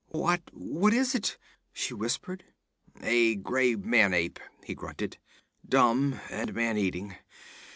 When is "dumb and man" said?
5.63-6.75